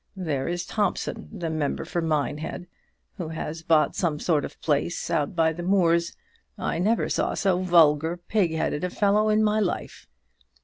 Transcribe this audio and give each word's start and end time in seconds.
There 0.17 0.47
is 0.47 0.65
Thompson, 0.65 1.29
the 1.31 1.51
member 1.51 1.85
for 1.85 2.01
Minehead, 2.01 2.65
who 3.17 3.27
has 3.27 3.61
bought 3.61 3.95
some 3.95 4.17
sort 4.19 4.43
of 4.43 4.59
place 4.59 5.11
out 5.11 5.35
by 5.35 5.53
the 5.53 5.61
moors. 5.61 6.17
I 6.57 6.79
never 6.79 7.07
saw 7.07 7.35
so 7.35 7.61
vulgar, 7.61 8.17
pig 8.17 8.51
headed 8.51 8.83
a 8.83 8.89
fellow 8.89 9.29
in 9.29 9.43
my 9.43 9.59
life. 9.59 10.07